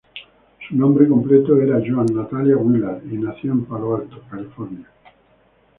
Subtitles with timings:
[0.67, 4.87] Su nombre completo era Joan Natalia Wheeler, y nació en Palo Alto, California.